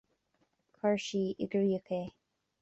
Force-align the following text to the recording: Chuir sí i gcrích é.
Chuir 0.77 1.01
sí 1.03 1.21
i 1.47 1.49
gcrích 1.53 1.95
é. 2.01 2.03